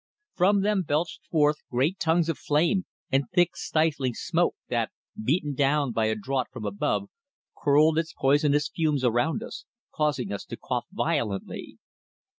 [0.33, 4.89] From them belched forth great tongues of flame and thick stifling smoke that,
[5.23, 7.11] beaten down by a draught from above,
[7.63, 11.77] curled its poisonous fumes around us, causing us to cough violently.